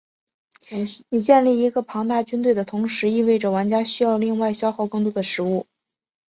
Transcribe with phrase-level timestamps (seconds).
[1.09, 5.67] 你建立一个庞大军队的同时意味着玩家需要另外消耗更多的食物。